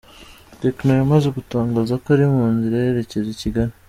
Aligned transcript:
Tekno 0.61 0.91
yamaze 0.99 1.27
gutangaza 1.37 1.93
ko 2.01 2.07
ari 2.15 2.25
mu 2.35 2.43
nzira 2.55 2.75
yerekeza 2.85 3.29
i 3.35 3.39
Kigali. 3.41 3.73